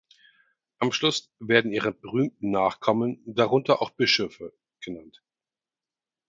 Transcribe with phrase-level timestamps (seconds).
[0.79, 4.51] Am Schluss werden ihre berühmten Nachkommen, darunter auch Bischöfe,
[4.83, 5.21] genannt.